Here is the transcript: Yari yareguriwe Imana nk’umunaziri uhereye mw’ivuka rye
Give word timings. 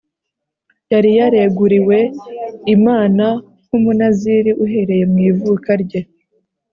Yari 0.91 1.09
yareguriwe 1.19 1.97
Imana 2.75 3.25
nk’umunaziri 3.65 4.51
uhereye 4.63 5.03
mw’ivuka 5.11 5.69
rye 5.83 6.01